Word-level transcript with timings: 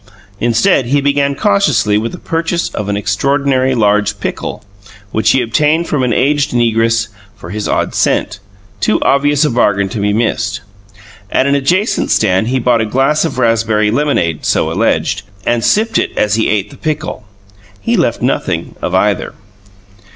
Instead, 0.39 0.87
he 0.87 0.99
began 0.99 1.35
cautiously 1.35 1.95
with 1.95 2.11
the 2.11 2.17
purchase 2.17 2.69
of 2.69 2.89
an 2.89 2.97
extraordinarily 2.97 3.75
large 3.75 4.19
pickle, 4.19 4.63
which 5.11 5.29
he 5.29 5.43
obtained 5.43 5.87
from 5.87 6.01
an 6.01 6.11
aged 6.11 6.53
negress 6.53 7.09
for 7.35 7.51
his 7.51 7.67
odd 7.67 7.93
cent, 7.93 8.39
too 8.79 8.99
obvious 9.03 9.45
a 9.45 9.49
bargain 9.51 9.87
to 9.89 9.99
be 9.99 10.11
missed. 10.11 10.61
At 11.31 11.45
an 11.45 11.53
adjacent 11.53 12.09
stand 12.09 12.47
he 12.47 12.57
bought 12.57 12.81
a 12.81 12.85
glass 12.87 13.25
of 13.25 13.37
raspberry 13.37 13.91
lemonade 13.91 14.43
(so 14.43 14.71
alleged) 14.71 15.21
and 15.45 15.63
sipped 15.63 15.99
it 15.99 16.17
as 16.17 16.33
he 16.33 16.49
ate 16.49 16.71
the 16.71 16.77
pickle. 16.77 17.23
He 17.79 17.95
left 17.95 18.23
nothing 18.23 18.73
of 18.81 18.95
either. 18.95 19.35